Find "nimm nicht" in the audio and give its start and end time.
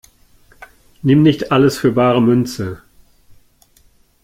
1.03-1.51